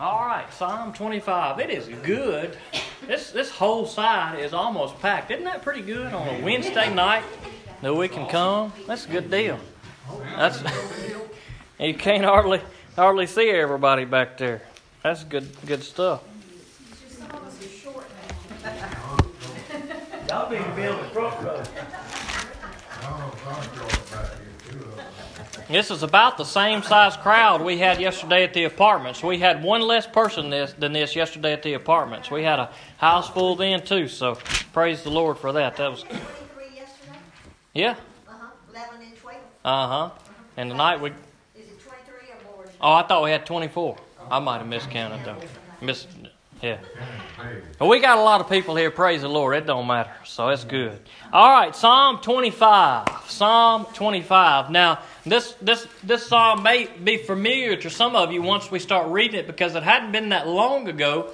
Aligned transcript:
All 0.00 0.20
right, 0.20 0.46
Psalm 0.52 0.92
25. 0.92 1.58
It 1.58 1.70
is 1.70 1.88
good. 2.04 2.56
This 3.08 3.32
this 3.32 3.50
whole 3.50 3.84
side 3.84 4.38
is 4.38 4.54
almost 4.54 5.00
packed. 5.00 5.32
Isn't 5.32 5.42
that 5.44 5.62
pretty 5.62 5.80
good 5.80 6.14
on 6.14 6.28
a 6.28 6.44
Wednesday 6.44 6.94
night 6.94 7.24
that 7.82 7.92
we 7.92 8.06
can 8.06 8.28
come? 8.28 8.72
That's 8.86 9.06
a 9.06 9.08
good 9.08 9.28
deal. 9.28 9.58
That's 10.36 10.62
you 11.80 11.94
can't 11.94 12.24
hardly 12.24 12.60
hardly 12.94 13.26
see 13.26 13.50
everybody 13.50 14.04
back 14.04 14.38
there. 14.38 14.62
That's 15.02 15.24
good 15.24 15.48
good 15.66 15.82
stuff. 15.82 16.22
Y'all 20.28 20.48
been 20.48 20.62
building 20.76 21.10
oh, 21.16 21.30
front 21.40 21.42
row. 23.80 23.97
This 25.68 25.90
is 25.90 26.02
about 26.02 26.38
the 26.38 26.44
same 26.44 26.82
size 26.82 27.16
crowd 27.16 27.60
we 27.60 27.76
had 27.76 28.00
yesterday 28.00 28.42
at 28.42 28.54
the 28.54 28.64
apartments. 28.64 29.22
We 29.22 29.38
had 29.38 29.62
one 29.62 29.82
less 29.82 30.06
person 30.06 30.48
this, 30.48 30.72
than 30.72 30.94
this 30.94 31.14
yesterday 31.14 31.52
at 31.52 31.62
the 31.62 31.74
apartments. 31.74 32.30
We 32.30 32.42
had 32.42 32.58
a 32.58 32.70
house 32.96 33.28
full 33.28 33.54
then 33.54 33.84
too, 33.84 34.08
so 34.08 34.38
praise 34.72 35.02
the 35.02 35.10
Lord 35.10 35.36
for 35.36 35.52
that. 35.52 35.76
That 35.76 35.90
was 35.90 36.04
yeah. 37.74 37.96
Uh 38.26 38.32
huh. 38.32 38.46
Eleven 38.70 39.06
and 39.06 39.16
twelve. 39.16 39.36
Uh 39.64 39.86
huh. 39.88 40.10
And 40.56 40.70
tonight 40.70 41.00
we. 41.02 41.10
Is 41.10 41.14
it 41.68 41.80
twenty-three 41.80 42.30
or 42.30 42.56
more? 42.56 42.64
Oh, 42.80 42.92
I 42.94 43.02
thought 43.02 43.22
we 43.22 43.30
had 43.30 43.44
twenty 43.44 43.68
four. 43.68 43.98
I 44.30 44.38
might 44.38 44.58
have 44.58 44.66
miscounted 44.66 45.24
though. 45.24 45.36
Miss. 45.82 46.06
Yeah. 46.62 46.78
Well, 47.78 47.88
we 47.88 48.00
got 48.00 48.18
a 48.18 48.22
lot 48.22 48.40
of 48.40 48.48
people 48.48 48.74
here. 48.74 48.90
Praise 48.90 49.22
the 49.22 49.28
Lord. 49.28 49.56
It 49.56 49.66
don't 49.66 49.86
matter. 49.86 50.10
So 50.24 50.48
it's 50.48 50.64
good. 50.64 50.98
All 51.32 51.50
right. 51.50 51.74
Psalm 51.74 52.18
25. 52.18 53.06
Psalm 53.28 53.86
25. 53.94 54.70
Now, 54.70 55.00
this, 55.24 55.54
this, 55.62 55.86
this 56.02 56.26
psalm 56.26 56.62
may 56.62 56.86
be 56.86 57.16
familiar 57.18 57.76
to 57.76 57.90
some 57.90 58.16
of 58.16 58.32
you 58.32 58.42
once 58.42 58.70
we 58.70 58.80
start 58.80 59.08
reading 59.08 59.38
it 59.38 59.46
because 59.46 59.76
it 59.76 59.84
hadn't 59.84 60.10
been 60.10 60.30
that 60.30 60.48
long 60.48 60.88
ago 60.88 61.32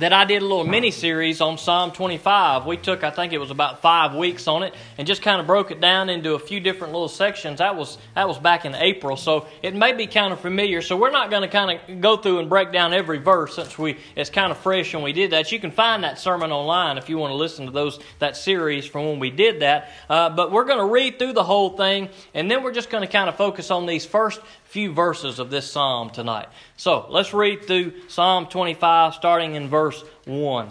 that 0.00 0.12
I 0.12 0.24
did 0.24 0.42
a 0.42 0.44
little 0.44 0.64
mini 0.64 0.90
series 0.90 1.40
on 1.40 1.56
Psalm 1.58 1.90
25. 1.90 2.66
We 2.66 2.76
took, 2.76 3.02
I 3.02 3.10
think 3.10 3.32
it 3.32 3.38
was 3.38 3.50
about 3.50 3.80
five 3.80 4.14
weeks 4.14 4.46
on 4.46 4.62
it, 4.62 4.74
and 4.98 5.06
just 5.06 5.22
kind 5.22 5.40
of 5.40 5.46
broke 5.46 5.70
it 5.70 5.80
down 5.80 6.10
into 6.10 6.34
a 6.34 6.38
few 6.38 6.60
different 6.60 6.92
little 6.92 7.08
sections. 7.08 7.58
That 7.58 7.76
was 7.76 7.96
that 8.14 8.28
was 8.28 8.38
back 8.38 8.64
in 8.64 8.74
April, 8.74 9.16
so 9.16 9.46
it 9.62 9.74
may 9.74 9.92
be 9.92 10.06
kind 10.06 10.32
of 10.32 10.40
familiar. 10.40 10.82
So 10.82 10.96
we're 10.96 11.10
not 11.10 11.30
going 11.30 11.42
to 11.42 11.48
kind 11.48 11.80
of 11.80 12.00
go 12.00 12.16
through 12.16 12.40
and 12.40 12.48
break 12.48 12.72
down 12.72 12.92
every 12.92 13.18
verse 13.18 13.56
since 13.56 13.78
we 13.78 13.96
it's 14.14 14.30
kind 14.30 14.52
of 14.52 14.58
fresh 14.58 14.92
when 14.92 15.02
we 15.02 15.12
did 15.12 15.32
that. 15.32 15.50
You 15.50 15.58
can 15.58 15.70
find 15.70 16.04
that 16.04 16.18
sermon 16.18 16.52
online 16.52 16.98
if 16.98 17.08
you 17.08 17.16
want 17.16 17.30
to 17.30 17.36
listen 17.36 17.66
to 17.66 17.72
those 17.72 17.98
that 18.18 18.36
series 18.36 18.86
from 18.86 19.06
when 19.06 19.18
we 19.18 19.30
did 19.30 19.60
that. 19.60 19.90
Uh, 20.10 20.30
but 20.30 20.52
we're 20.52 20.64
going 20.64 20.78
to 20.78 20.92
read 20.92 21.18
through 21.18 21.32
the 21.32 21.44
whole 21.44 21.70
thing, 21.70 22.08
and 22.34 22.50
then 22.50 22.62
we're 22.62 22.72
just 22.72 22.90
going 22.90 23.02
to 23.02 23.10
kind 23.10 23.28
of 23.28 23.36
focus 23.36 23.70
on 23.70 23.86
these 23.86 24.04
first 24.04 24.40
few 24.76 24.92
verses 24.92 25.38
of 25.38 25.48
this 25.48 25.70
psalm 25.70 26.10
tonight. 26.10 26.46
So 26.76 27.06
let's 27.08 27.32
read 27.32 27.64
through 27.64 27.94
Psalm 28.08 28.44
25, 28.44 29.14
starting 29.14 29.54
in 29.54 29.70
verse 29.70 30.04
1. 30.26 30.68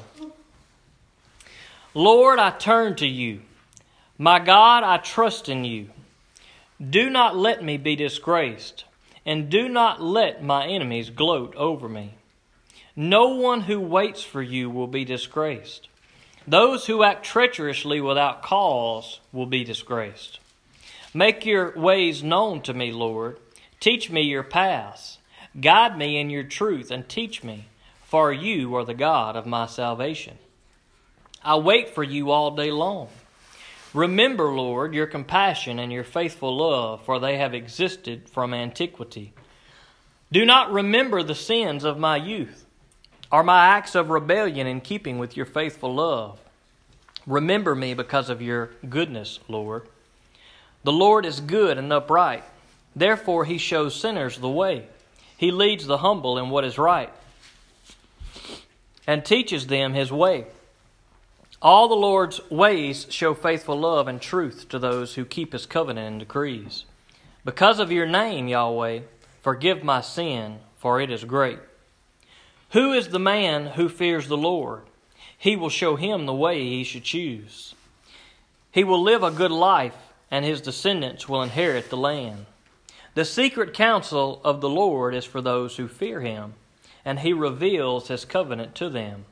Lord, 1.96 2.38
I 2.38 2.52
turn 2.52 2.96
to 2.98 3.08
you. 3.08 3.42
My 4.20 4.38
God, 4.38 4.84
I 4.84 4.98
trust 4.98 5.50
in 5.50 5.66
you. 5.66 5.90
Do 6.80 7.10
not 7.10 7.36
let 7.36 7.64
me 7.64 7.78
be 7.78 7.96
disgraced, 7.96 8.84
and 9.26 9.50
do 9.50 9.68
not 9.68 10.04
let 10.04 10.44
my 10.44 10.68
enemies 10.68 11.10
gloat 11.10 11.56
over 11.56 11.90
me. 11.90 12.14
No 12.96 13.30
one 13.30 13.62
who 13.62 13.80
waits 13.80 14.22
for 14.22 14.44
you 14.44 14.70
will 14.70 14.86
be 14.86 15.04
disgraced. 15.04 15.88
Those 16.48 16.86
who 16.86 17.02
act 17.02 17.26
treacherously 17.26 18.02
without 18.02 18.44
cause 18.44 19.20
will 19.34 19.48
be 19.48 19.64
disgraced. 19.64 20.38
Make 21.12 21.44
your 21.44 21.76
ways 21.76 22.22
known 22.22 22.62
to 22.62 22.74
me, 22.76 22.92
Lord. 22.92 23.40
Teach 23.86 24.10
me 24.10 24.22
your 24.24 24.42
paths. 24.42 25.20
Guide 25.62 25.96
me 25.96 26.20
in 26.20 26.32
your 26.32 26.42
truth 26.42 26.90
and 26.90 27.08
teach 27.08 27.44
me, 27.44 27.66
for 28.04 28.34
you 28.34 28.76
are 28.76 28.84
the 28.84 28.96
God 28.96 29.36
of 29.36 29.46
my 29.46 29.68
salvation. 29.68 30.40
I 31.44 31.58
wait 31.58 31.90
for 31.90 32.02
you 32.02 32.32
all 32.32 32.50
day 32.50 32.72
long. 32.72 33.10
Remember, 33.94 34.46
Lord, 34.46 34.96
your 34.96 35.06
compassion 35.06 35.78
and 35.78 35.92
your 35.92 36.04
faithful 36.04 36.58
love, 36.58 37.06
for 37.06 37.20
they 37.20 37.38
have 37.38 37.54
existed 37.54 38.28
from 38.28 38.56
antiquity. 38.56 39.34
Do 40.32 40.48
not 40.48 40.72
remember 40.72 41.22
the 41.22 41.36
sins 41.36 41.84
of 41.84 42.00
my 42.00 42.18
youth, 42.18 42.66
or 43.32 43.44
my 43.44 43.68
acts 43.68 43.94
of 43.94 44.10
rebellion 44.10 44.66
in 44.66 44.82
keeping 44.82 45.20
with 45.20 45.38
your 45.38 45.46
faithful 45.46 45.94
love. 45.94 46.40
Remember 47.28 47.76
me 47.76 47.94
because 47.94 48.32
of 48.32 48.42
your 48.42 48.72
goodness, 48.90 49.40
Lord. 49.48 49.88
The 50.84 50.92
Lord 50.92 51.24
is 51.24 51.40
good 51.40 51.78
and 51.78 51.94
upright. 51.94 52.46
Therefore, 52.96 53.46
he 53.46 53.58
shows 53.58 54.00
sinners 54.00 54.38
the 54.38 54.50
way. 54.50 54.88
He 55.38 55.52
leads 55.52 55.86
the 55.86 55.98
humble 55.98 56.38
in 56.38 56.50
what 56.50 56.64
is 56.64 56.78
right 56.78 57.12
and 59.08 59.24
teaches 59.24 59.68
them 59.68 59.94
his 59.94 60.12
way. 60.12 60.46
All 61.62 61.88
the 61.88 61.96
Lord's 61.96 62.40
ways 62.50 63.08
show 63.10 63.34
faithful 63.34 63.80
love 63.80 64.08
and 64.08 64.22
truth 64.22 64.68
to 64.70 64.80
those 64.80 65.16
who 65.16 65.26
keep 65.26 65.54
his 65.54 65.66
covenant 65.66 66.08
and 66.08 66.20
decrees. 66.20 66.86
Because 67.44 67.80
of 67.80 67.92
your 67.92 68.06
name, 68.06 68.48
Yahweh, 68.48 69.02
forgive 69.42 69.84
my 69.84 70.02
sin, 70.02 70.60
for 70.78 71.00
it 71.00 71.12
is 71.12 71.24
great. 71.24 71.60
Who 72.72 72.94
is 72.94 73.10
the 73.10 73.20
man 73.20 73.68
who 73.68 73.90
fears 73.90 74.28
the 74.28 74.38
Lord? 74.38 74.84
He 75.38 75.56
will 75.56 75.70
show 75.70 75.96
him 75.96 76.26
the 76.26 76.34
way 76.34 76.64
he 76.64 76.84
should 76.84 77.04
choose. 77.04 77.74
He 78.72 78.84
will 78.84 79.02
live 79.02 79.24
a 79.24 79.32
good 79.32 79.52
life, 79.52 79.96
and 80.30 80.44
his 80.44 80.62
descendants 80.62 81.30
will 81.30 81.42
inherit 81.42 81.90
the 81.90 81.98
land. 81.98 82.46
The 83.16 83.26
secret 83.26 83.74
counsel 83.74 84.42
of 84.44 84.60
the 84.60 84.70
Lord 84.70 85.16
is 85.16 85.24
for 85.24 85.42
those 85.42 85.78
who 85.78 85.88
fear 85.88 86.20
him, 86.20 86.56
and 87.06 87.20
he 87.20 87.32
reveals 87.32 88.10
his 88.10 88.26
covenant 88.26 88.76
to 88.76 88.90
them. 88.90 89.24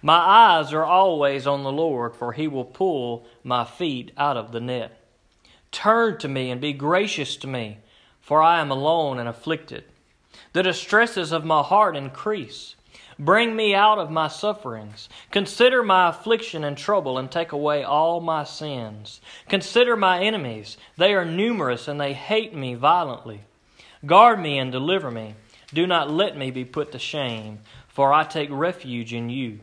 My 0.00 0.16
eyes 0.16 0.72
are 0.72 0.84
always 0.84 1.46
on 1.46 1.62
the 1.62 1.70
Lord, 1.70 2.16
for 2.16 2.32
he 2.32 2.48
will 2.48 2.64
pull 2.64 3.26
my 3.44 3.66
feet 3.66 4.12
out 4.16 4.38
of 4.38 4.52
the 4.52 4.60
net. 4.60 4.98
Turn 5.70 6.18
to 6.18 6.28
me 6.28 6.50
and 6.50 6.58
be 6.58 6.72
gracious 6.72 7.36
to 7.36 7.46
me, 7.46 7.78
for 8.22 8.42
I 8.42 8.60
am 8.60 8.70
alone 8.70 9.18
and 9.18 9.28
afflicted. 9.28 9.84
The 10.54 10.62
distresses 10.62 11.32
of 11.32 11.44
my 11.44 11.62
heart 11.62 11.94
increase. 11.94 12.76
Bring 13.18 13.54
me 13.54 13.74
out 13.74 13.98
of 13.98 14.10
my 14.10 14.28
sufferings. 14.28 15.08
Consider 15.30 15.82
my 15.82 16.08
affliction 16.08 16.64
and 16.64 16.76
trouble, 16.76 17.18
and 17.18 17.30
take 17.30 17.52
away 17.52 17.82
all 17.84 18.20
my 18.20 18.44
sins. 18.44 19.20
Consider 19.48 19.96
my 19.96 20.22
enemies. 20.22 20.76
They 20.96 21.14
are 21.14 21.24
numerous, 21.24 21.88
and 21.88 22.00
they 22.00 22.12
hate 22.12 22.54
me 22.54 22.74
violently. 22.74 23.42
Guard 24.04 24.40
me 24.40 24.58
and 24.58 24.72
deliver 24.72 25.10
me. 25.10 25.34
Do 25.72 25.86
not 25.86 26.10
let 26.10 26.36
me 26.36 26.50
be 26.50 26.64
put 26.64 26.92
to 26.92 26.98
shame, 26.98 27.60
for 27.88 28.12
I 28.12 28.24
take 28.24 28.50
refuge 28.50 29.12
in 29.12 29.30
you. 29.30 29.60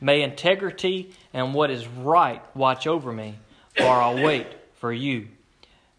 May 0.00 0.22
integrity 0.22 1.12
and 1.32 1.54
what 1.54 1.70
is 1.70 1.86
right 1.86 2.42
watch 2.56 2.86
over 2.86 3.12
me, 3.12 3.38
for 3.76 3.86
I 3.86 4.14
wait 4.22 4.46
for 4.74 4.92
you. 4.92 5.28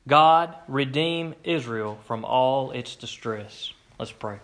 God, 0.08 0.54
redeem 0.68 1.36
Israel 1.46 1.98
from 2.06 2.26
all 2.26 2.72
its 2.72 2.98
distress. 2.98 3.72
Let's 3.98 4.12
pray. 4.12 4.40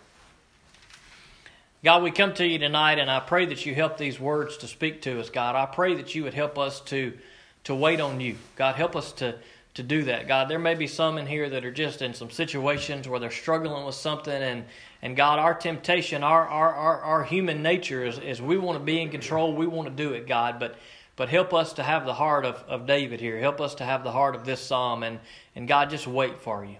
God, 1.81 2.03
we 2.03 2.11
come 2.11 2.33
to 2.33 2.45
you 2.45 2.59
tonight, 2.59 2.99
and 2.99 3.09
I 3.09 3.21
pray 3.21 3.45
that 3.45 3.65
you 3.65 3.73
help 3.73 3.97
these 3.97 4.19
words 4.19 4.57
to 4.57 4.67
speak 4.67 5.01
to 5.03 5.17
us, 5.21 5.29
God. 5.29 5.55
I 5.55 5.65
pray 5.65 5.95
that 5.95 6.13
you 6.13 6.23
would 6.23 6.33
help 6.33 6.57
us 6.57 6.81
to, 6.81 7.17
to 7.63 7.73
wait 7.73 8.01
on 8.01 8.19
you. 8.19 8.35
God, 8.57 8.75
help 8.75 8.97
us 8.97 9.13
to, 9.13 9.35
to 9.75 9.83
do 9.83 10.03
that. 10.03 10.27
God, 10.27 10.49
there 10.49 10.59
may 10.59 10.75
be 10.75 10.87
some 10.87 11.17
in 11.17 11.25
here 11.25 11.49
that 11.49 11.63
are 11.63 11.71
just 11.71 12.01
in 12.01 12.13
some 12.13 12.31
situations 12.31 13.07
where 13.07 13.17
they're 13.17 13.31
struggling 13.31 13.85
with 13.85 13.95
something, 13.95 14.33
and, 14.33 14.65
and 15.01 15.15
God, 15.15 15.39
our 15.39 15.53
temptation, 15.53 16.21
our, 16.21 16.45
our, 16.45 16.73
our, 16.73 17.01
our 17.01 17.23
human 17.23 17.63
nature 17.63 18.05
is, 18.05 18.19
is 18.19 18.41
we 18.41 18.57
want 18.57 18.77
to 18.77 18.83
be 18.83 19.01
in 19.01 19.09
control, 19.09 19.55
we 19.55 19.65
want 19.65 19.87
to 19.87 19.95
do 19.95 20.13
it, 20.13 20.27
God, 20.27 20.59
but 20.59 20.75
but 21.15 21.27
help 21.27 21.53
us 21.53 21.73
to 21.73 21.83
have 21.83 22.05
the 22.05 22.13
heart 22.13 22.45
of, 22.45 22.63
of 22.69 22.85
David 22.85 23.19
here. 23.19 23.37
Help 23.37 23.59
us 23.59 23.75
to 23.75 23.83
have 23.83 24.05
the 24.05 24.11
heart 24.11 24.35
of 24.35 24.45
this 24.45 24.61
psalm, 24.61 25.03
and, 25.03 25.19
and 25.53 25.67
God, 25.67 25.89
just 25.89 26.07
wait 26.07 26.39
for 26.39 26.63
you. 26.63 26.77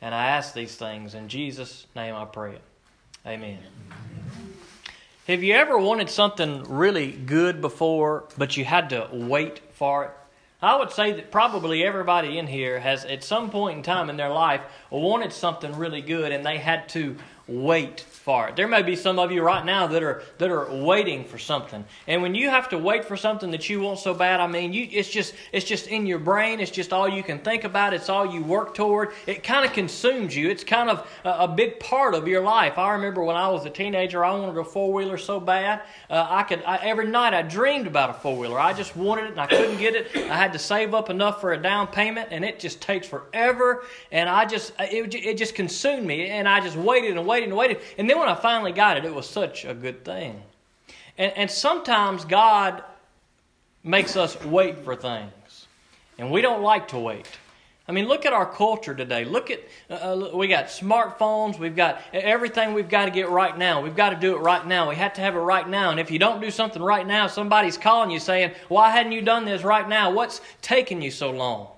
And 0.00 0.14
I 0.14 0.26
ask 0.28 0.54
these 0.54 0.76
things 0.76 1.14
in 1.14 1.28
Jesus' 1.28 1.88
name 1.96 2.14
I 2.14 2.24
pray 2.24 2.52
it. 2.52 2.62
Amen. 3.26 3.58
Have 5.26 5.42
you 5.42 5.54
ever 5.54 5.78
wanted 5.78 6.10
something 6.10 6.64
really 6.64 7.10
good 7.10 7.62
before, 7.62 8.24
but 8.36 8.58
you 8.58 8.64
had 8.66 8.90
to 8.90 9.08
wait 9.10 9.58
for 9.72 10.04
it? 10.04 10.10
I 10.60 10.76
would 10.76 10.90
say 10.90 11.12
that 11.12 11.30
probably 11.30 11.82
everybody 11.82 12.36
in 12.36 12.46
here 12.46 12.78
has, 12.78 13.06
at 13.06 13.24
some 13.24 13.48
point 13.48 13.78
in 13.78 13.82
time 13.82 14.10
in 14.10 14.18
their 14.18 14.28
life, 14.28 14.60
wanted 14.90 15.32
something 15.32 15.74
really 15.76 16.02
good 16.02 16.30
and 16.30 16.44
they 16.44 16.58
had 16.58 16.90
to 16.90 17.16
wait 17.46 18.00
for 18.24 18.48
it. 18.48 18.56
There 18.56 18.66
may 18.66 18.80
be 18.80 18.96
some 18.96 19.18
of 19.18 19.30
you 19.30 19.42
right 19.42 19.64
now 19.64 19.86
that 19.88 20.02
are 20.02 20.22
that 20.38 20.50
are 20.50 20.74
waiting 20.74 21.26
for 21.26 21.36
something. 21.36 21.84
And 22.06 22.22
when 22.22 22.34
you 22.34 22.48
have 22.48 22.70
to 22.70 22.78
wait 22.78 23.04
for 23.04 23.18
something 23.18 23.50
that 23.50 23.68
you 23.68 23.82
want 23.82 23.98
so 23.98 24.14
bad, 24.14 24.40
I 24.40 24.46
mean, 24.46 24.72
you 24.72 24.88
it's 24.90 25.10
just 25.10 25.34
it's 25.52 25.66
just 25.66 25.88
in 25.88 26.06
your 26.06 26.18
brain. 26.18 26.58
It's 26.58 26.70
just 26.70 26.94
all 26.94 27.06
you 27.06 27.22
can 27.22 27.38
think 27.38 27.64
about. 27.64 27.92
It's 27.92 28.08
all 28.08 28.24
you 28.24 28.42
work 28.42 28.74
toward. 28.74 29.10
It 29.26 29.42
kind 29.42 29.66
of 29.66 29.74
consumes 29.74 30.34
you. 30.34 30.48
It's 30.48 30.64
kind 30.64 30.88
of 30.88 31.06
a, 31.24 31.30
a, 31.40 31.48
big 31.48 31.78
part 31.78 32.14
of 32.14 32.26
your 32.26 32.42
life. 32.42 32.78
I 32.78 32.92
remember 32.92 33.22
when 33.22 33.36
I 33.36 33.48
was 33.48 33.66
a 33.66 33.70
teenager, 33.70 34.24
I 34.24 34.32
wanted 34.32 34.58
a 34.58 34.64
four 34.64 34.90
wheeler 34.92 35.18
so 35.18 35.38
bad. 35.38 35.82
Uh, 36.08 36.26
I 36.26 36.44
could 36.44 36.62
I, 36.64 36.78
every 36.78 37.08
night 37.08 37.34
I 37.34 37.42
dreamed 37.42 37.86
about 37.86 38.08
a 38.08 38.14
four 38.14 38.38
wheeler. 38.38 38.58
I 38.58 38.72
just 38.72 38.96
wanted 38.96 39.24
it 39.26 39.30
and 39.32 39.40
I 39.40 39.46
couldn't 39.46 39.76
get 39.76 39.94
it. 39.94 40.16
I 40.16 40.36
had 40.36 40.54
to 40.54 40.58
save 40.58 40.94
up 40.94 41.10
enough 41.10 41.42
for 41.42 41.52
a 41.52 41.60
down 41.60 41.88
payment, 41.88 42.28
and 42.30 42.42
it 42.42 42.58
just 42.58 42.80
takes 42.80 43.06
forever. 43.06 43.84
And 44.10 44.30
I 44.30 44.46
just 44.46 44.72
it, 44.80 45.14
it 45.14 45.36
just 45.36 45.54
consumed 45.54 46.06
me. 46.06 46.28
And 46.28 46.48
I 46.48 46.60
just 46.60 46.76
waited 46.76 47.18
and 47.18 47.26
waited 47.26 47.33
waited 47.34 47.48
and 47.48 47.58
waited. 47.58 47.80
And 47.98 48.08
then 48.08 48.18
when 48.18 48.28
I 48.28 48.34
finally 48.34 48.72
got 48.72 48.96
it, 48.96 49.04
it 49.04 49.12
was 49.12 49.28
such 49.28 49.64
a 49.64 49.74
good 49.74 50.04
thing. 50.04 50.40
And, 51.18 51.32
and 51.36 51.50
sometimes 51.50 52.24
God 52.24 52.84
makes 53.82 54.16
us 54.16 54.40
wait 54.44 54.84
for 54.84 54.94
things, 54.94 55.66
and 56.18 56.30
we 56.30 56.40
don't 56.40 56.62
like 56.62 56.88
to 56.88 56.98
wait. 56.98 57.26
I 57.86 57.92
mean, 57.92 58.06
look 58.06 58.24
at 58.24 58.32
our 58.32 58.46
culture 58.46 58.94
today. 58.94 59.26
Look 59.26 59.50
at, 59.50 59.60
uh, 59.90 59.94
uh 59.94 60.30
we 60.36 60.48
got 60.48 60.66
smartphones, 60.66 61.58
we've 61.58 61.76
got 61.76 62.00
everything 62.14 62.72
we've 62.72 62.88
got 62.88 63.06
to 63.06 63.10
get 63.10 63.28
right 63.28 63.56
now. 63.58 63.82
We've 63.82 63.96
got 63.96 64.10
to 64.10 64.16
do 64.16 64.34
it 64.36 64.38
right 64.38 64.66
now. 64.66 64.88
We 64.88 64.96
have 64.96 65.12
to 65.14 65.20
have 65.20 65.34
it 65.34 65.40
right 65.40 65.68
now. 65.68 65.90
And 65.90 66.00
if 66.00 66.10
you 66.10 66.18
don't 66.18 66.40
do 66.40 66.50
something 66.50 66.82
right 66.82 67.06
now, 67.06 67.26
somebody's 67.26 67.76
calling 67.76 68.10
you 68.10 68.20
saying, 68.20 68.52
Why 68.68 68.90
hadn't 68.90 69.12
you 69.12 69.20
done 69.20 69.44
this 69.44 69.64
right 69.64 69.86
now? 69.86 70.10
What's 70.12 70.40
taking 70.62 71.02
you 71.02 71.10
so 71.10 71.30
long? 71.30 71.73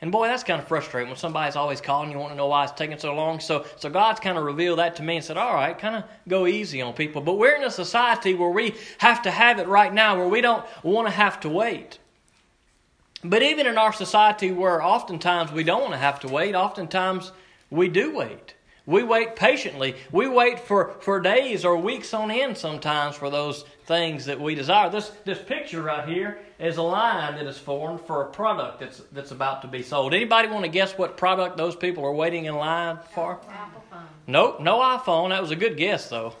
And 0.00 0.12
boy, 0.12 0.28
that's 0.28 0.44
kind 0.44 0.60
of 0.60 0.68
frustrating 0.68 1.08
when 1.08 1.18
somebody's 1.18 1.56
always 1.56 1.80
calling 1.80 2.12
you, 2.12 2.18
want 2.18 2.32
to 2.32 2.36
know 2.36 2.46
why 2.46 2.62
it's 2.62 2.72
taking 2.72 2.98
so 2.98 3.14
long. 3.14 3.40
So, 3.40 3.66
so 3.76 3.90
God's 3.90 4.20
kind 4.20 4.38
of 4.38 4.44
revealed 4.44 4.78
that 4.78 4.94
to 4.96 5.02
me 5.02 5.16
and 5.16 5.24
said, 5.24 5.36
all 5.36 5.54
right, 5.54 5.76
kind 5.76 5.96
of 5.96 6.04
go 6.28 6.46
easy 6.46 6.80
on 6.80 6.92
people. 6.92 7.20
But 7.20 7.34
we're 7.34 7.56
in 7.56 7.64
a 7.64 7.70
society 7.70 8.34
where 8.34 8.50
we 8.50 8.76
have 8.98 9.22
to 9.22 9.30
have 9.30 9.58
it 9.58 9.66
right 9.66 9.92
now, 9.92 10.16
where 10.16 10.28
we 10.28 10.40
don't 10.40 10.64
want 10.84 11.08
to 11.08 11.12
have 11.12 11.40
to 11.40 11.48
wait. 11.48 11.98
But 13.24 13.42
even 13.42 13.66
in 13.66 13.76
our 13.76 13.92
society 13.92 14.52
where 14.52 14.80
oftentimes 14.80 15.50
we 15.50 15.64
don't 15.64 15.80
want 15.80 15.94
to 15.94 15.98
have 15.98 16.20
to 16.20 16.28
wait, 16.28 16.54
oftentimes 16.54 17.32
we 17.68 17.88
do 17.88 18.14
wait. 18.14 18.54
We 18.88 19.02
wait 19.02 19.36
patiently. 19.36 19.96
We 20.10 20.28
wait 20.28 20.60
for, 20.60 20.94
for 21.00 21.20
days 21.20 21.66
or 21.66 21.76
weeks 21.76 22.14
on 22.14 22.30
end 22.30 22.56
sometimes 22.56 23.16
for 23.16 23.28
those 23.28 23.66
things 23.84 24.24
that 24.24 24.40
we 24.40 24.54
desire. 24.54 24.88
This, 24.88 25.12
this 25.26 25.38
picture 25.38 25.82
right 25.82 26.08
here 26.08 26.38
is 26.58 26.78
a 26.78 26.82
line 26.82 27.34
that 27.34 27.44
is 27.44 27.58
formed 27.58 28.00
for 28.00 28.22
a 28.22 28.30
product 28.30 28.80
that's, 28.80 29.02
that's 29.12 29.30
about 29.30 29.60
to 29.60 29.68
be 29.68 29.82
sold. 29.82 30.14
Anybody 30.14 30.48
want 30.48 30.64
to 30.64 30.70
guess 30.70 30.96
what 30.96 31.18
product 31.18 31.58
those 31.58 31.76
people 31.76 32.02
are 32.06 32.14
waiting 32.14 32.46
in 32.46 32.54
line 32.54 32.98
for? 33.14 33.38
Apple 33.50 33.84
phone. 33.90 34.06
Nope, 34.26 34.60
no 34.60 34.78
iPhone. 34.78 35.28
That 35.28 35.42
was 35.42 35.50
a 35.50 35.56
good 35.56 35.76
guess, 35.76 36.08
though. 36.08 36.32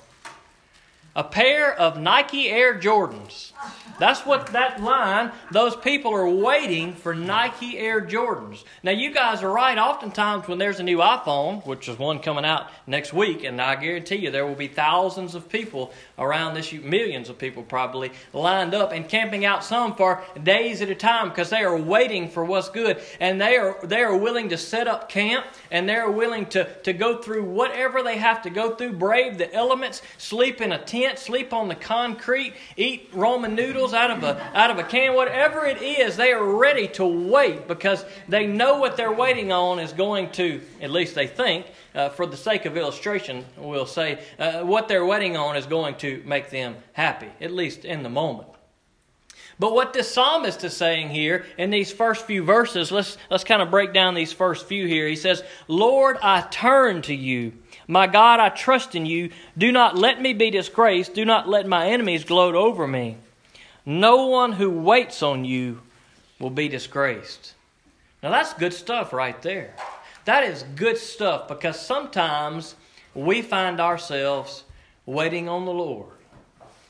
A 1.16 1.24
pair 1.24 1.74
of 1.74 1.98
Nike 1.98 2.48
Air 2.48 2.78
Jordans. 2.78 3.52
That's 3.98 4.24
what 4.24 4.48
that 4.48 4.80
line, 4.80 5.32
those 5.50 5.74
people 5.74 6.14
are 6.14 6.28
waiting 6.28 6.94
for 6.94 7.14
Nike 7.14 7.76
Air 7.76 8.00
Jordans. 8.00 8.62
Now, 8.84 8.92
you 8.92 9.12
guys 9.12 9.42
are 9.42 9.50
right. 9.50 9.76
Oftentimes, 9.76 10.46
when 10.46 10.58
there's 10.58 10.78
a 10.78 10.84
new 10.84 10.98
iPhone, 10.98 11.66
which 11.66 11.88
is 11.88 11.98
one 11.98 12.20
coming 12.20 12.44
out 12.44 12.70
next 12.86 13.12
week, 13.12 13.42
and 13.42 13.60
I 13.60 13.74
guarantee 13.74 14.16
you 14.16 14.30
there 14.30 14.46
will 14.46 14.54
be 14.54 14.68
thousands 14.68 15.34
of 15.34 15.48
people 15.48 15.92
around 16.16 16.54
this, 16.54 16.72
millions 16.72 17.28
of 17.28 17.38
people 17.38 17.64
probably, 17.64 18.12
lined 18.32 18.72
up 18.72 18.92
and 18.92 19.08
camping 19.08 19.44
out 19.44 19.64
some 19.64 19.96
for 19.96 20.22
days 20.44 20.80
at 20.80 20.90
a 20.90 20.94
time 20.94 21.30
because 21.30 21.50
they 21.50 21.64
are 21.64 21.76
waiting 21.76 22.28
for 22.28 22.44
what's 22.44 22.68
good. 22.68 23.02
And 23.18 23.40
they 23.40 23.56
are, 23.56 23.78
they 23.82 24.02
are 24.02 24.16
willing 24.16 24.50
to 24.50 24.56
set 24.56 24.86
up 24.86 25.08
camp 25.08 25.44
and 25.72 25.88
they're 25.88 26.10
willing 26.10 26.46
to, 26.46 26.72
to 26.82 26.92
go 26.92 27.20
through 27.20 27.44
whatever 27.44 28.04
they 28.04 28.18
have 28.18 28.42
to 28.42 28.50
go 28.50 28.76
through, 28.76 28.92
brave 28.92 29.38
the 29.38 29.52
elements, 29.52 30.02
sleep 30.18 30.60
in 30.60 30.70
a 30.70 30.78
tent, 31.02 31.18
sleep 31.18 31.52
on 31.52 31.68
the 31.68 31.74
concrete, 31.74 32.54
eat 32.76 33.08
Roman 33.12 33.54
noodles 33.54 33.94
out 33.94 34.10
of 34.10 34.22
a, 34.22 34.40
out 34.56 34.70
of 34.70 34.78
a 34.78 34.84
can, 34.84 35.14
whatever 35.14 35.64
it 35.64 35.82
is, 35.82 36.16
they 36.16 36.32
are 36.32 36.44
ready 36.56 36.88
to 36.88 37.04
wait 37.04 37.68
because 37.68 38.04
they 38.28 38.46
know 38.46 38.78
what 38.78 38.96
they're 38.96 39.12
waiting 39.12 39.52
on 39.52 39.78
is 39.78 39.92
going 39.92 40.30
to, 40.32 40.60
at 40.80 40.90
least 40.90 41.14
they 41.14 41.26
think, 41.26 41.66
uh, 41.94 42.08
for 42.10 42.26
the 42.26 42.36
sake 42.36 42.64
of 42.64 42.76
illustration, 42.76 43.44
we'll 43.56 43.86
say 43.86 44.18
uh, 44.38 44.62
what 44.62 44.88
they're 44.88 45.06
waiting 45.06 45.36
on 45.36 45.56
is 45.56 45.66
going 45.66 45.94
to 45.96 46.22
make 46.24 46.50
them 46.50 46.76
happy, 46.92 47.28
at 47.40 47.52
least 47.52 47.84
in 47.84 48.02
the 48.02 48.08
moment. 48.10 48.48
But 49.60 49.74
what 49.74 49.92
this 49.92 50.12
psalmist 50.12 50.62
is 50.62 50.76
saying 50.76 51.08
here 51.08 51.44
in 51.56 51.70
these 51.70 51.90
first 51.90 52.26
few 52.26 52.44
verses, 52.44 52.92
let's, 52.92 53.18
let's 53.28 53.42
kind 53.42 53.60
of 53.60 53.70
break 53.70 53.92
down 53.92 54.14
these 54.14 54.32
first 54.32 54.66
few 54.66 54.86
here. 54.86 55.08
He 55.08 55.16
says, 55.16 55.42
Lord, 55.66 56.16
I 56.22 56.42
turn 56.42 57.02
to 57.02 57.14
you. 57.14 57.54
My 57.90 58.06
God, 58.06 58.38
I 58.38 58.50
trust 58.50 58.94
in 58.94 59.06
you. 59.06 59.30
Do 59.56 59.72
not 59.72 59.96
let 59.96 60.20
me 60.20 60.34
be 60.34 60.50
disgraced. 60.50 61.14
Do 61.14 61.24
not 61.24 61.48
let 61.48 61.66
my 61.66 61.88
enemies 61.88 62.22
gloat 62.22 62.54
over 62.54 62.86
me. 62.86 63.16
No 63.86 64.26
one 64.26 64.52
who 64.52 64.70
waits 64.70 65.22
on 65.22 65.46
you 65.46 65.80
will 66.38 66.50
be 66.50 66.68
disgraced. 66.68 67.54
Now 68.22 68.30
that's 68.30 68.52
good 68.52 68.74
stuff 68.74 69.14
right 69.14 69.40
there. 69.40 69.74
That 70.26 70.44
is 70.44 70.64
good 70.76 70.98
stuff 70.98 71.48
because 71.48 71.80
sometimes 71.80 72.74
we 73.14 73.40
find 73.40 73.80
ourselves 73.80 74.64
waiting 75.06 75.48
on 75.48 75.64
the 75.64 75.72
Lord. 75.72 76.17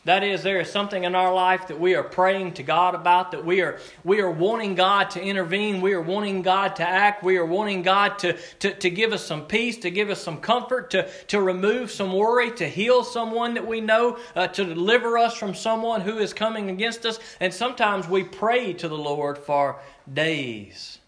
That 0.08 0.24
is, 0.24 0.42
there 0.42 0.58
is 0.58 0.70
something 0.70 1.04
in 1.04 1.14
our 1.14 1.34
life 1.34 1.68
that 1.68 1.78
we 1.78 1.94
are 1.94 2.02
praying 2.02 2.54
to 2.54 2.62
God 2.62 2.94
about, 2.94 3.32
that 3.32 3.44
we 3.44 3.60
are, 3.60 3.78
we 4.04 4.22
are 4.22 4.30
wanting 4.30 4.74
God 4.74 5.10
to 5.10 5.22
intervene, 5.22 5.82
we 5.82 5.92
are 5.92 6.00
wanting 6.00 6.40
God 6.40 6.76
to 6.76 6.82
act, 6.88 7.22
we 7.22 7.36
are 7.36 7.44
wanting 7.44 7.82
God 7.82 8.18
to, 8.20 8.34
to, 8.60 8.72
to 8.72 8.88
give 8.88 9.12
us 9.12 9.22
some 9.22 9.44
peace, 9.44 9.76
to 9.80 9.90
give 9.90 10.08
us 10.08 10.22
some 10.22 10.40
comfort, 10.40 10.88
to, 10.92 11.10
to 11.26 11.42
remove 11.42 11.90
some 11.90 12.10
worry, 12.14 12.50
to 12.52 12.66
heal 12.66 13.04
someone 13.04 13.52
that 13.52 13.66
we 13.66 13.82
know, 13.82 14.16
uh, 14.34 14.46
to 14.46 14.64
deliver 14.64 15.18
us 15.18 15.36
from 15.36 15.54
someone 15.54 16.00
who 16.00 16.16
is 16.16 16.32
coming 16.32 16.70
against 16.70 17.04
us. 17.04 17.18
And 17.38 17.52
sometimes 17.52 18.08
we 18.08 18.24
pray 18.24 18.72
to 18.72 18.88
the 18.88 18.96
Lord 18.96 19.36
for 19.36 19.78
days 20.10 21.00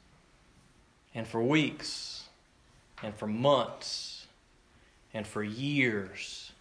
and 1.15 1.27
for 1.27 1.43
weeks 1.43 2.25
and 3.03 3.15
for 3.15 3.27
months 3.27 4.27
and 5.15 5.27
for 5.27 5.43
years. 5.43 6.53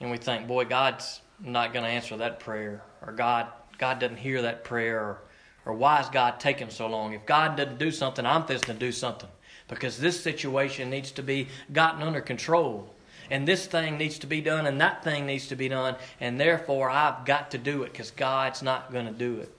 And 0.00 0.10
we 0.10 0.16
think, 0.16 0.48
boy, 0.48 0.64
God's 0.64 1.20
not 1.40 1.72
going 1.72 1.84
to 1.84 1.90
answer 1.90 2.16
that 2.16 2.40
prayer, 2.40 2.82
or 3.04 3.12
God, 3.12 3.48
God 3.78 3.98
doesn't 3.98 4.16
hear 4.16 4.42
that 4.42 4.64
prayer, 4.64 4.98
or, 5.00 5.18
or 5.66 5.74
why 5.74 6.00
is 6.00 6.08
God 6.08 6.40
taking 6.40 6.70
so 6.70 6.86
long? 6.86 7.12
If 7.12 7.26
God 7.26 7.56
doesn't 7.56 7.78
do 7.78 7.90
something, 7.90 8.24
I'm 8.24 8.44
fixing 8.44 8.74
to 8.74 8.80
do 8.80 8.92
something 8.92 9.28
because 9.68 9.98
this 9.98 10.20
situation 10.20 10.90
needs 10.90 11.10
to 11.12 11.22
be 11.22 11.48
gotten 11.72 12.02
under 12.02 12.20
control. 12.20 12.90
And 13.30 13.48
this 13.48 13.66
thing 13.66 13.96
needs 13.96 14.18
to 14.18 14.26
be 14.26 14.42
done, 14.42 14.66
and 14.66 14.80
that 14.80 15.02
thing 15.02 15.24
needs 15.24 15.46
to 15.48 15.56
be 15.56 15.68
done, 15.68 15.96
and 16.20 16.38
therefore 16.38 16.90
I've 16.90 17.24
got 17.24 17.50
to 17.52 17.58
do 17.58 17.82
it 17.82 17.92
because 17.92 18.10
God's 18.10 18.62
not 18.62 18.92
going 18.92 19.06
to 19.06 19.12
do 19.12 19.38
it. 19.38 19.50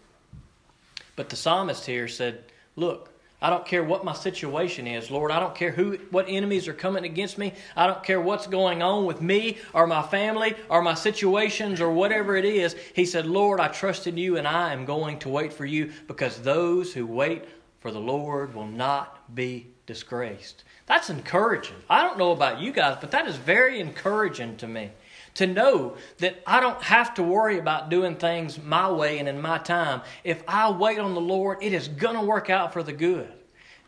But 1.16 1.30
the 1.30 1.36
psalmist 1.36 1.86
here 1.86 2.08
said, 2.08 2.44
Look, 2.76 3.10
I 3.42 3.50
don't 3.50 3.66
care 3.66 3.84
what 3.84 4.06
my 4.06 4.14
situation 4.14 4.88
is, 4.88 5.12
Lord. 5.12 5.30
I 5.30 5.40
don't 5.40 5.54
care 5.54 5.72
who 5.72 5.98
what 6.10 6.26
enemies 6.28 6.68
are 6.68 6.74
coming 6.74 7.04
against 7.04 7.38
me. 7.38 7.54
I 7.76 7.86
don't 7.86 8.04
care 8.04 8.22
what's 8.22 8.48
going 8.48 8.82
on 8.82 9.06
with 9.06 9.22
me 9.22 9.58
or 9.74 9.86
my 9.86 10.02
family 10.02 10.56
or 10.70 10.82
my 10.82 10.94
situations 10.94 11.82
or 11.82 11.92
whatever 11.92 12.36
it 12.36 12.46
is. 12.46 12.76
He 12.94 13.06
said, 13.06 13.26
"Lord, 13.26 13.60
I 13.60 13.68
trust 13.68 14.08
in 14.08 14.18
you 14.18 14.38
and 14.38 14.48
I 14.48 14.74
am 14.74 14.86
going 14.86 15.20
to 15.20 15.30
wait 15.30 15.52
for 15.52 15.66
you 15.66 15.92
because 16.08 16.42
those 16.42 16.94
who 16.94 17.06
wait 17.06 17.46
for 17.82 17.92
the 17.92 18.00
Lord 18.00 18.56
will 18.56 18.68
not 18.68 19.36
be 19.36 19.68
disgraced." 19.86 20.64
That's 20.86 21.10
encouraging. 21.10 21.76
I 21.90 22.04
don't 22.04 22.18
know 22.18 22.32
about 22.32 22.60
you 22.62 22.72
guys, 22.72 22.98
but 23.02 23.12
that 23.12 23.28
is 23.28 23.36
very 23.36 23.80
encouraging 23.80 24.58
to 24.58 24.68
me 24.68 24.92
to 25.36 25.48
know 25.48 25.96
that 26.18 26.42
I 26.46 26.60
don't 26.60 26.82
have 26.82 27.14
to 27.16 27.24
worry 27.24 27.60
about 27.60 27.90
doing 27.90 28.16
things 28.16 28.62
my 28.62 28.92
way 28.92 29.20
and 29.20 29.30
in 29.30 29.42
my 29.42 29.58
time. 29.58 30.02
If 30.24 30.44
I 30.48 30.72
wait 30.72 31.00
on 31.00 31.14
the 31.14 31.22
Lord, 31.22 31.60
it 31.62 31.74
is 31.74 31.88
going 31.88 32.16
to 32.16 32.22
work 32.22 32.50
out 32.50 32.74
for 32.74 32.84
the 32.84 32.94
good. 32.94 33.32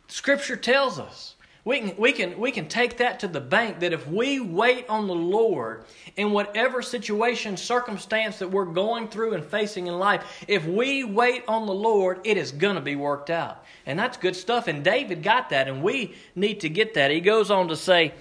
Scripture 0.08 0.56
tells 0.56 1.00
us. 1.00 1.34
We 1.66 1.82
can, 1.82 1.98
we, 1.98 2.14
can, 2.14 2.40
we 2.40 2.52
can 2.52 2.70
take 2.70 2.96
that 3.00 3.20
to 3.20 3.28
the 3.28 3.42
bank 3.42 3.80
that 3.82 3.92
if 3.92 4.08
we 4.08 4.40
wait 4.40 4.88
on 4.88 5.06
the 5.08 5.14
Lord 5.14 5.84
in 6.16 6.32
whatever 6.32 6.82
situation, 6.82 7.58
circumstance 7.58 8.40
that 8.40 8.50
we're 8.50 8.64
going 8.64 9.10
through 9.10 9.34
and 9.34 9.44
facing 9.44 9.88
in 9.88 10.00
life, 10.00 10.46
if 10.48 10.66
we 10.66 11.04
wait 11.04 11.44
on 11.46 11.66
the 11.66 11.74
Lord, 11.74 12.22
it 12.24 12.38
is 12.38 12.54
going 12.54 12.76
to 12.76 12.82
be 12.82 12.96
worked 12.96 13.30
out. 13.30 13.66
And 13.86 14.00
that's 14.00 14.16
good 14.16 14.38
stuff. 14.38 14.70
And 14.70 14.82
David 14.82 15.24
got 15.24 15.50
that, 15.50 15.68
and 15.68 15.84
we 15.84 16.16
need 16.36 16.62
to 16.62 16.70
get 16.70 16.94
that. 16.94 17.12
He 17.12 17.20
goes 17.20 17.52
on 17.52 17.68
to 17.68 17.76
say, 17.76 18.14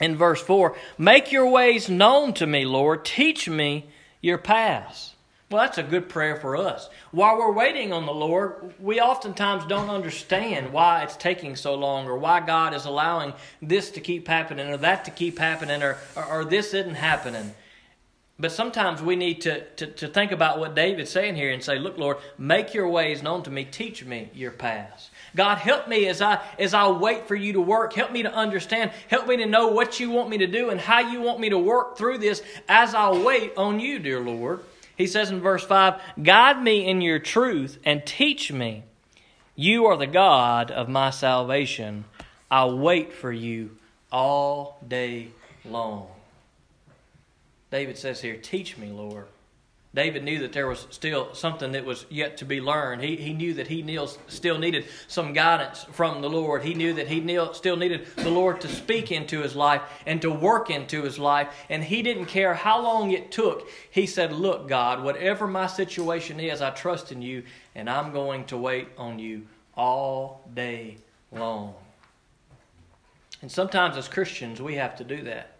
in 0.00 0.16
verse 0.16 0.40
4 0.40 0.76
Make 0.96 1.32
your 1.32 1.48
ways 1.48 1.88
known 1.88 2.32
to 2.34 2.46
me, 2.46 2.64
Lord. 2.64 3.04
Teach 3.04 3.48
me 3.48 3.88
your 4.20 4.38
paths. 4.38 5.14
Well, 5.50 5.62
that's 5.62 5.78
a 5.78 5.82
good 5.82 6.10
prayer 6.10 6.36
for 6.36 6.56
us. 6.56 6.90
While 7.10 7.38
we're 7.38 7.52
waiting 7.52 7.90
on 7.90 8.04
the 8.04 8.12
Lord, 8.12 8.74
we 8.78 9.00
oftentimes 9.00 9.64
don't 9.64 9.88
understand 9.88 10.74
why 10.74 11.02
it's 11.02 11.16
taking 11.16 11.56
so 11.56 11.74
long 11.74 12.06
or 12.06 12.18
why 12.18 12.40
God 12.40 12.74
is 12.74 12.84
allowing 12.84 13.32
this 13.62 13.90
to 13.92 14.00
keep 14.00 14.28
happening 14.28 14.68
or 14.68 14.76
that 14.76 15.06
to 15.06 15.10
keep 15.10 15.38
happening 15.38 15.82
or, 15.82 15.96
or, 16.14 16.24
or 16.26 16.44
this 16.44 16.74
isn't 16.74 16.96
happening. 16.96 17.54
But 18.40 18.52
sometimes 18.52 19.02
we 19.02 19.16
need 19.16 19.40
to, 19.42 19.64
to, 19.76 19.86
to 19.86 20.06
think 20.06 20.30
about 20.30 20.60
what 20.60 20.76
David's 20.76 21.10
saying 21.10 21.34
here 21.34 21.50
and 21.50 21.62
say, 21.62 21.78
Look, 21.78 21.98
Lord, 21.98 22.18
make 22.38 22.72
your 22.72 22.88
ways 22.88 23.20
known 23.20 23.42
to 23.42 23.50
me. 23.50 23.64
Teach 23.64 24.04
me 24.04 24.30
your 24.32 24.52
paths. 24.52 25.10
God, 25.34 25.58
help 25.58 25.88
me 25.88 26.06
as 26.06 26.22
I 26.22 26.40
as 26.56 26.72
I 26.72 26.88
wait 26.88 27.26
for 27.26 27.34
you 27.34 27.54
to 27.54 27.60
work. 27.60 27.94
Help 27.94 28.12
me 28.12 28.22
to 28.22 28.32
understand. 28.32 28.92
Help 29.08 29.26
me 29.26 29.38
to 29.38 29.46
know 29.46 29.68
what 29.68 29.98
you 29.98 30.10
want 30.10 30.30
me 30.30 30.38
to 30.38 30.46
do 30.46 30.70
and 30.70 30.80
how 30.80 31.00
you 31.00 31.20
want 31.20 31.40
me 31.40 31.48
to 31.48 31.58
work 31.58 31.98
through 31.98 32.18
this 32.18 32.42
as 32.68 32.94
I 32.94 33.10
wait 33.10 33.54
on 33.56 33.80
you, 33.80 33.98
dear 33.98 34.20
Lord. 34.20 34.60
He 34.96 35.08
says 35.08 35.30
in 35.30 35.40
verse 35.40 35.64
5, 35.64 36.00
Guide 36.22 36.62
me 36.62 36.86
in 36.88 37.00
your 37.00 37.18
truth 37.18 37.78
and 37.84 38.06
teach 38.06 38.52
me. 38.52 38.84
You 39.56 39.86
are 39.86 39.96
the 39.96 40.06
God 40.06 40.70
of 40.70 40.88
my 40.88 41.10
salvation. 41.10 42.04
I 42.48 42.66
wait 42.66 43.12
for 43.12 43.32
you 43.32 43.76
all 44.12 44.78
day 44.86 45.28
long. 45.64 46.08
David 47.70 47.98
says 47.98 48.20
here, 48.20 48.36
Teach 48.36 48.76
me, 48.78 48.90
Lord. 48.90 49.26
David 49.94 50.22
knew 50.22 50.40
that 50.40 50.52
there 50.52 50.66
was 50.66 50.86
still 50.90 51.34
something 51.34 51.72
that 51.72 51.84
was 51.84 52.04
yet 52.10 52.36
to 52.36 52.44
be 52.44 52.60
learned. 52.60 53.02
He, 53.02 53.16
he 53.16 53.32
knew 53.32 53.54
that 53.54 53.68
he 53.68 53.98
still 54.28 54.58
needed 54.58 54.84
some 55.06 55.32
guidance 55.32 55.86
from 55.92 56.20
the 56.20 56.28
Lord. 56.28 56.62
He 56.62 56.74
knew 56.74 56.92
that 56.94 57.08
he 57.08 57.20
still 57.54 57.76
needed 57.76 58.06
the 58.16 58.30
Lord 58.30 58.60
to 58.60 58.68
speak 58.68 59.10
into 59.10 59.40
his 59.40 59.56
life 59.56 59.80
and 60.04 60.20
to 60.22 60.30
work 60.30 60.68
into 60.68 61.02
his 61.02 61.18
life. 61.18 61.48
And 61.70 61.82
he 61.82 62.02
didn't 62.02 62.26
care 62.26 62.52
how 62.52 62.82
long 62.82 63.12
it 63.12 63.32
took. 63.32 63.66
He 63.90 64.06
said, 64.06 64.30
Look, 64.32 64.68
God, 64.68 65.02
whatever 65.02 65.46
my 65.46 65.66
situation 65.66 66.38
is, 66.38 66.60
I 66.60 66.70
trust 66.70 67.10
in 67.10 67.22
you, 67.22 67.44
and 67.74 67.88
I'm 67.88 68.12
going 68.12 68.44
to 68.46 68.58
wait 68.58 68.88
on 68.98 69.18
you 69.18 69.46
all 69.74 70.48
day 70.54 70.98
long. 71.32 71.74
And 73.40 73.50
sometimes 73.50 73.96
as 73.96 74.06
Christians, 74.06 74.60
we 74.60 74.74
have 74.74 74.96
to 74.96 75.04
do 75.04 75.22
that. 75.22 75.57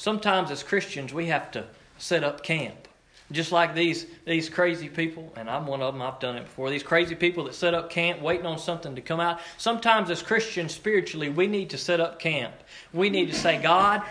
Sometimes 0.00 0.50
as 0.50 0.62
Christians, 0.62 1.12
we 1.12 1.26
have 1.26 1.50
to 1.50 1.66
set 1.98 2.24
up 2.24 2.42
camp. 2.42 2.88
Just 3.32 3.52
like 3.52 3.74
these 3.74 4.06
these 4.24 4.48
crazy 4.48 4.88
people, 4.88 5.30
and 5.36 5.48
I'm 5.48 5.66
one 5.66 5.82
of 5.82 5.92
them. 5.92 6.00
I've 6.00 6.18
done 6.18 6.36
it 6.36 6.44
before. 6.44 6.70
These 6.70 6.82
crazy 6.82 7.14
people 7.14 7.44
that 7.44 7.54
set 7.54 7.74
up 7.74 7.90
camp, 7.90 8.22
waiting 8.22 8.46
on 8.46 8.58
something 8.58 8.94
to 8.94 9.02
come 9.02 9.20
out. 9.20 9.40
Sometimes, 9.58 10.08
as 10.08 10.22
Christians, 10.22 10.74
spiritually, 10.74 11.28
we 11.28 11.46
need 11.46 11.68
to 11.68 11.76
set 11.76 12.00
up 12.00 12.18
camp. 12.18 12.54
We 12.94 13.10
need 13.10 13.26
to 13.30 13.36
say, 13.36 13.60
God, 13.60 14.02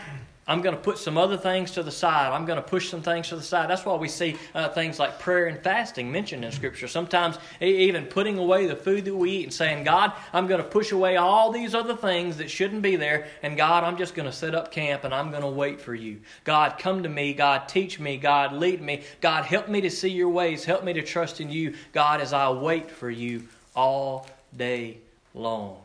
I'm 0.49 0.61
going 0.61 0.75
to 0.75 0.81
put 0.81 0.97
some 0.97 1.15
other 1.15 1.37
things 1.37 1.69
to 1.71 1.83
the 1.83 1.91
side. 1.91 2.33
I'm 2.33 2.43
going 2.43 2.57
to 2.57 2.67
push 2.67 2.89
some 2.89 3.03
things 3.03 3.29
to 3.29 3.35
the 3.35 3.43
side. 3.43 3.69
That's 3.69 3.85
why 3.85 3.95
we 3.95 4.07
see 4.07 4.35
uh, 4.55 4.69
things 4.69 4.97
like 4.97 5.19
prayer 5.19 5.45
and 5.45 5.61
fasting 5.61 6.11
mentioned 6.11 6.43
in 6.43 6.51
Scripture. 6.51 6.87
Sometimes 6.87 7.37
even 7.61 8.05
putting 8.05 8.39
away 8.39 8.65
the 8.65 8.75
food 8.75 9.05
that 9.05 9.15
we 9.15 9.29
eat 9.29 9.43
and 9.43 9.53
saying, 9.53 9.83
God, 9.83 10.11
I'm 10.33 10.47
going 10.47 10.59
to 10.59 10.67
push 10.67 10.91
away 10.91 11.17
all 11.17 11.51
these 11.51 11.75
other 11.75 11.95
things 11.95 12.35
that 12.37 12.49
shouldn't 12.49 12.81
be 12.81 12.95
there. 12.95 13.27
And 13.43 13.55
God, 13.55 13.83
I'm 13.83 13.95
just 13.95 14.15
going 14.15 14.25
to 14.25 14.33
set 14.33 14.55
up 14.55 14.71
camp 14.71 15.03
and 15.03 15.13
I'm 15.13 15.29
going 15.29 15.43
to 15.43 15.49
wait 15.49 15.79
for 15.79 15.93
you. 15.93 16.19
God, 16.45 16.79
come 16.79 17.03
to 17.03 17.09
me. 17.09 17.33
God, 17.35 17.69
teach 17.69 17.99
me. 17.99 18.17
God, 18.17 18.51
lead 18.51 18.81
me. 18.81 19.03
God, 19.21 19.45
help 19.45 19.69
me 19.69 19.81
to 19.81 19.91
see 19.91 20.09
your 20.09 20.29
ways. 20.29 20.65
Help 20.65 20.83
me 20.83 20.93
to 20.93 21.03
trust 21.03 21.41
in 21.41 21.51
you, 21.51 21.75
God, 21.93 22.21
as 22.21 22.33
I 22.33 22.49
wait 22.49 22.89
for 22.89 23.11
you 23.11 23.47
all 23.75 24.27
day 24.57 24.97
long. 25.35 25.77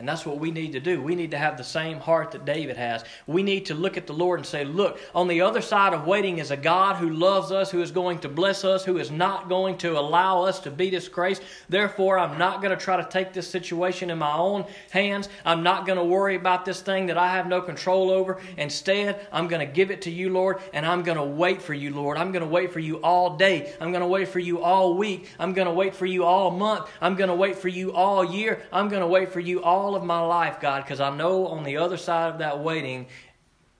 And 0.00 0.08
that's 0.08 0.24
what 0.24 0.38
we 0.38 0.50
need 0.50 0.72
to 0.72 0.80
do. 0.80 1.02
We 1.02 1.14
need 1.14 1.30
to 1.32 1.36
have 1.36 1.58
the 1.58 1.62
same 1.62 2.00
heart 2.00 2.30
that 2.30 2.46
David 2.46 2.78
has. 2.78 3.04
We 3.26 3.42
need 3.42 3.66
to 3.66 3.74
look 3.74 3.98
at 3.98 4.06
the 4.06 4.14
Lord 4.14 4.40
and 4.40 4.46
say, 4.46 4.64
Look, 4.64 4.98
on 5.14 5.28
the 5.28 5.42
other 5.42 5.60
side 5.60 5.92
of 5.92 6.06
waiting 6.06 6.38
is 6.38 6.50
a 6.50 6.56
God 6.56 6.96
who 6.96 7.10
loves 7.10 7.52
us, 7.52 7.70
who 7.70 7.82
is 7.82 7.90
going 7.90 8.20
to 8.20 8.28
bless 8.30 8.64
us, 8.64 8.82
who 8.82 8.96
is 8.96 9.10
not 9.10 9.50
going 9.50 9.76
to 9.76 9.98
allow 9.98 10.42
us 10.44 10.58
to 10.60 10.70
be 10.70 10.88
disgraced. 10.88 11.42
Therefore, 11.68 12.18
I'm 12.18 12.38
not 12.38 12.62
going 12.62 12.74
to 12.74 12.82
try 12.82 12.96
to 12.96 13.06
take 13.10 13.34
this 13.34 13.46
situation 13.46 14.08
in 14.08 14.16
my 14.16 14.34
own 14.34 14.64
hands. 14.88 15.28
I'm 15.44 15.62
not 15.62 15.84
going 15.84 15.98
to 15.98 16.04
worry 16.04 16.34
about 16.34 16.64
this 16.64 16.80
thing 16.80 17.04
that 17.08 17.18
I 17.18 17.28
have 17.32 17.46
no 17.46 17.60
control 17.60 18.10
over. 18.10 18.40
Instead, 18.56 19.20
I'm 19.30 19.48
going 19.48 19.60
to 19.60 19.70
give 19.70 19.90
it 19.90 20.00
to 20.02 20.10
you, 20.10 20.30
Lord, 20.30 20.62
and 20.72 20.86
I'm 20.86 21.02
going 21.02 21.18
to 21.18 21.24
wait 21.24 21.60
for 21.60 21.74
you, 21.74 21.94
Lord. 21.94 22.16
I'm 22.16 22.32
going 22.32 22.42
to 22.42 22.48
wait 22.48 22.72
for 22.72 22.80
you 22.80 23.02
all 23.02 23.36
day. 23.36 23.74
I'm 23.78 23.90
going 23.90 24.00
to 24.00 24.08
wait 24.08 24.28
for 24.28 24.38
you 24.38 24.62
all 24.62 24.94
week. 24.94 25.28
I'm 25.38 25.52
going 25.52 25.68
to 25.68 25.74
wait 25.74 25.94
for 25.94 26.06
you 26.06 26.24
all 26.24 26.50
month. 26.50 26.88
I'm 27.02 27.16
going 27.16 27.28
to 27.28 27.36
wait 27.36 27.56
for 27.56 27.68
you 27.68 27.92
all 27.92 28.24
year. 28.24 28.62
I'm 28.72 28.88
going 28.88 29.02
to 29.02 29.06
wait 29.06 29.30
for 29.30 29.40
you 29.40 29.62
all 29.62 29.89
all 29.90 29.96
of 29.96 30.04
my 30.04 30.20
life, 30.20 30.60
God, 30.60 30.84
because 30.84 31.00
I 31.00 31.10
know 31.16 31.48
on 31.48 31.64
the 31.64 31.78
other 31.78 31.96
side 31.96 32.32
of 32.32 32.38
that 32.38 32.60
waiting, 32.60 33.08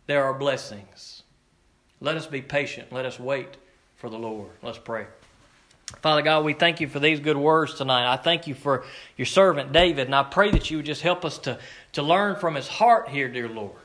there 0.09 0.25
are 0.25 0.35
blessings. 0.35 1.23
Let 2.01 2.17
us 2.17 2.27
be 2.27 2.43
patient. 2.43 2.93
Let 2.93 3.05
us 3.05 3.21
wait 3.21 3.57
for 3.95 4.11
the 4.11 4.19
Lord. 4.19 4.51
Let's 4.61 4.77
pray. 4.77 5.07
Father 6.03 6.23
God, 6.23 6.45
we 6.45 6.53
thank 6.53 6.81
you 6.81 6.89
for 6.89 6.99
these 6.99 7.21
good 7.21 7.37
words 7.37 7.75
tonight. 7.75 8.13
I 8.13 8.17
thank 8.17 8.49
you 8.49 8.55
for 8.55 8.83
your 9.17 9.27
servant 9.27 9.71
David, 9.71 10.07
and 10.07 10.15
I 10.17 10.25
pray 10.25 10.51
that 10.51 10.69
you 10.69 10.79
would 10.79 10.87
just 10.87 11.03
help 11.03 11.25
us 11.25 11.39
to, 11.39 11.61
to 11.93 12.03
learn 12.03 12.35
from 12.35 12.57
his 12.57 12.67
heart 12.67 13.09
here, 13.09 13.29
dear 13.29 13.49
Lord. 13.49 13.79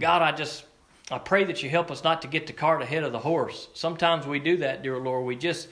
God, 0.00 0.22
I 0.22 0.32
just 0.32 0.64
I 1.08 1.18
pray 1.18 1.44
that 1.44 1.62
you 1.62 1.70
help 1.70 1.92
us 1.92 2.02
not 2.02 2.22
to 2.22 2.28
get 2.28 2.48
the 2.48 2.52
cart 2.52 2.82
ahead 2.82 3.04
of 3.04 3.12
the 3.12 3.20
horse. 3.20 3.68
Sometimes 3.74 4.26
we 4.26 4.40
do 4.40 4.56
that, 4.56 4.82
dear 4.82 4.98
Lord. 4.98 5.24
We 5.24 5.36
just 5.36 5.68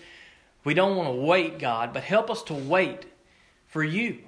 we 0.62 0.74
don't 0.74 0.96
want 0.96 1.08
to 1.08 1.20
wait, 1.20 1.58
God, 1.58 1.92
but 1.92 2.04
help 2.04 2.30
us 2.30 2.44
to 2.44 2.54
wait 2.54 3.06
for 3.66 3.82
you. 3.82 4.18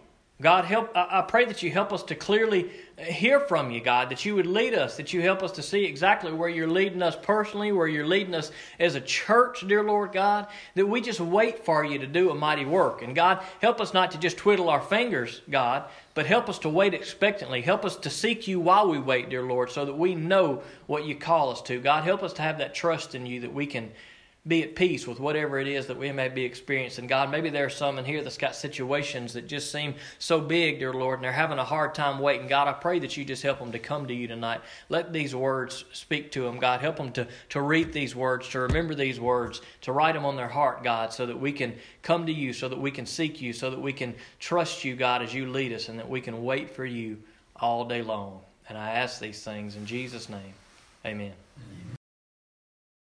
God, 0.40 0.64
help, 0.64 0.90
I 0.96 1.22
pray 1.22 1.44
that 1.44 1.62
you 1.62 1.70
help 1.70 1.92
us 1.92 2.02
to 2.04 2.16
clearly 2.16 2.72
hear 2.98 3.38
from 3.38 3.70
you, 3.70 3.80
God, 3.80 4.10
that 4.10 4.24
you 4.24 4.34
would 4.34 4.46
lead 4.46 4.74
us, 4.74 4.96
that 4.96 5.12
you 5.12 5.20
help 5.22 5.40
us 5.40 5.52
to 5.52 5.62
see 5.62 5.84
exactly 5.84 6.32
where 6.32 6.48
you're 6.48 6.66
leading 6.66 7.00
us 7.00 7.14
personally, 7.14 7.70
where 7.70 7.86
you're 7.86 8.06
leading 8.06 8.34
us 8.34 8.50
as 8.80 8.96
a 8.96 9.00
church, 9.00 9.64
dear 9.68 9.84
Lord 9.84 10.10
God, 10.12 10.48
that 10.74 10.86
we 10.86 11.00
just 11.00 11.20
wait 11.20 11.64
for 11.64 11.84
you 11.84 11.98
to 11.98 12.08
do 12.08 12.30
a 12.30 12.34
mighty 12.34 12.64
work. 12.64 13.02
And 13.02 13.14
God, 13.14 13.44
help 13.60 13.80
us 13.80 13.94
not 13.94 14.10
to 14.12 14.18
just 14.18 14.36
twiddle 14.36 14.68
our 14.68 14.80
fingers, 14.80 15.42
God, 15.48 15.84
but 16.14 16.26
help 16.26 16.48
us 16.48 16.58
to 16.60 16.68
wait 16.68 16.92
expectantly. 16.92 17.60
Help 17.60 17.84
us 17.84 17.94
to 17.96 18.10
seek 18.10 18.48
you 18.48 18.58
while 18.58 18.88
we 18.88 18.98
wait, 18.98 19.30
dear 19.30 19.44
Lord, 19.44 19.70
so 19.70 19.84
that 19.84 19.94
we 19.94 20.16
know 20.16 20.62
what 20.86 21.04
you 21.04 21.14
call 21.14 21.50
us 21.50 21.62
to. 21.62 21.80
God, 21.80 22.02
help 22.02 22.24
us 22.24 22.32
to 22.34 22.42
have 22.42 22.58
that 22.58 22.74
trust 22.74 23.14
in 23.14 23.26
you 23.26 23.40
that 23.40 23.54
we 23.54 23.66
can 23.66 23.92
be 24.46 24.64
at 24.64 24.74
peace 24.74 25.06
with 25.06 25.20
whatever 25.20 25.60
it 25.60 25.68
is 25.68 25.86
that 25.86 25.96
we 25.96 26.10
may 26.10 26.28
be 26.28 26.44
experiencing. 26.44 27.06
God, 27.06 27.30
maybe 27.30 27.48
there 27.48 27.66
are 27.66 27.70
some 27.70 27.96
in 27.98 28.04
here 28.04 28.24
that's 28.24 28.38
got 28.38 28.56
situations 28.56 29.34
that 29.34 29.46
just 29.46 29.70
seem 29.70 29.94
so 30.18 30.40
big, 30.40 30.80
dear 30.80 30.92
Lord, 30.92 31.20
and 31.20 31.24
they're 31.24 31.30
having 31.30 31.60
a 31.60 31.64
hard 31.64 31.94
time 31.94 32.18
waiting. 32.18 32.48
God, 32.48 32.66
I 32.66 32.72
pray 32.72 32.98
that 32.98 33.16
you 33.16 33.24
just 33.24 33.44
help 33.44 33.60
them 33.60 33.70
to 33.70 33.78
come 33.78 34.08
to 34.08 34.14
you 34.14 34.26
tonight. 34.26 34.60
Let 34.88 35.12
these 35.12 35.32
words 35.32 35.84
speak 35.92 36.32
to 36.32 36.42
them, 36.42 36.58
God. 36.58 36.80
Help 36.80 36.96
them 36.96 37.12
to, 37.12 37.28
to 37.50 37.60
read 37.60 37.92
these 37.92 38.16
words, 38.16 38.48
to 38.48 38.60
remember 38.60 38.96
these 38.96 39.20
words, 39.20 39.62
to 39.82 39.92
write 39.92 40.14
them 40.14 40.24
on 40.24 40.34
their 40.34 40.48
heart, 40.48 40.82
God, 40.82 41.12
so 41.12 41.24
that 41.24 41.38
we 41.38 41.52
can 41.52 41.74
come 42.02 42.26
to 42.26 42.32
you, 42.32 42.52
so 42.52 42.68
that 42.68 42.80
we 42.80 42.90
can 42.90 43.06
seek 43.06 43.40
you, 43.40 43.52
so 43.52 43.70
that 43.70 43.80
we 43.80 43.92
can 43.92 44.12
trust 44.40 44.84
you, 44.84 44.96
God, 44.96 45.22
as 45.22 45.32
you 45.32 45.48
lead 45.50 45.72
us, 45.72 45.88
and 45.88 45.96
that 46.00 46.08
we 46.08 46.20
can 46.20 46.42
wait 46.42 46.68
for 46.68 46.84
you 46.84 47.16
all 47.54 47.84
day 47.84 48.02
long. 48.02 48.40
And 48.68 48.76
I 48.76 48.90
ask 48.90 49.20
these 49.20 49.44
things 49.44 49.76
in 49.76 49.86
Jesus' 49.86 50.28
name. 50.28 50.54
Amen. 51.06 51.32
Amen. 51.58 51.96